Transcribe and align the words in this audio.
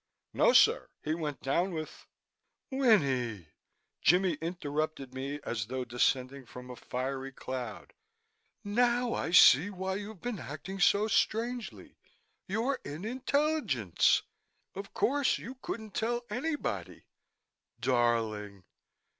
"No, 0.33 0.51
sir. 0.51 0.89
He 1.03 1.13
went 1.13 1.41
down 1.41 1.75
with" 1.75 2.07
"Winnie!" 2.71 3.49
Jimmie 4.01 4.39
interrupted 4.41 5.13
me 5.13 5.39
as 5.43 5.67
though 5.67 5.85
descending 5.85 6.47
from 6.47 6.71
a 6.71 6.75
fiery 6.75 7.31
cloud. 7.31 7.93
"Now 8.63 9.13
I 9.13 9.29
see 9.29 9.69
why 9.69 9.97
you've 9.97 10.23
been 10.23 10.39
acting 10.39 10.79
so 10.79 11.07
strangely. 11.07 11.99
You're 12.47 12.79
in 12.83 13.05
intelligence. 13.05 14.23
Of 14.73 14.91
course 14.91 15.37
you 15.37 15.53
couldn't 15.61 15.93
tell 15.93 16.25
anybody. 16.31 17.03
Darling!" 17.79 18.63